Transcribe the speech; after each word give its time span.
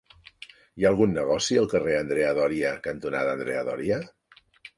Hi 0.79 0.85
ha 0.87 0.93
algun 0.93 1.13
negoci 1.17 1.59
al 1.63 1.69
carrer 1.73 1.93
Andrea 1.99 2.31
Doria 2.41 2.73
cantonada 2.89 3.37
Andrea 3.37 3.63
Doria? 3.71 4.01